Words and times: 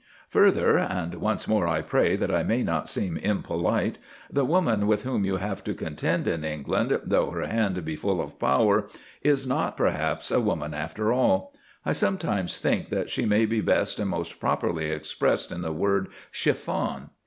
Further, 0.29 0.79
and 0.79 1.13
once 1.13 1.47
more 1.47 1.67
I 1.67 1.83
pray 1.83 2.15
that 2.15 2.33
I 2.33 2.41
may 2.41 2.63
not 2.63 2.89
seem 2.89 3.17
impolite, 3.17 3.99
the 4.31 4.43
woman 4.43 4.87
with 4.87 5.03
whom 5.03 5.25
you 5.25 5.35
have 5.35 5.63
to 5.65 5.75
contend 5.75 6.25
in 6.27 6.43
England, 6.43 7.01
though 7.05 7.29
her 7.29 7.45
hand 7.45 7.85
be 7.85 7.95
full 7.95 8.19
of 8.19 8.39
power, 8.39 8.87
is 9.21 9.45
not, 9.45 9.77
perhaps, 9.77 10.31
a 10.31 10.41
woman, 10.41 10.73
after 10.73 11.13
all. 11.13 11.53
I 11.85 11.93
sometimes 11.93 12.57
think 12.57 12.89
that 12.89 13.11
she 13.11 13.27
may 13.27 13.45
be 13.45 13.61
best 13.61 13.99
and 13.99 14.09
most 14.09 14.39
properly 14.39 14.85
expressed 14.89 15.51
in 15.51 15.61
the 15.61 15.71
word 15.71 16.07
"Chiffon." 16.31 17.11